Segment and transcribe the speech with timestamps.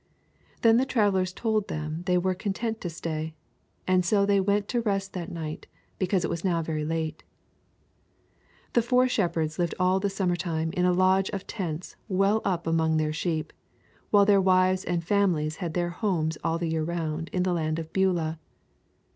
[0.63, 3.35] Then the travellers told them they were content to stay;
[3.87, 5.67] and so they went to rest that night
[5.99, 7.23] because it was now very late.
[8.73, 12.97] The four shepherds lived all summer time in a lodge of tents well up among
[12.97, 13.53] their sheep,
[14.09, 17.77] while their wives and families had their homes all the year round in the land
[17.77, 18.39] of Beulah.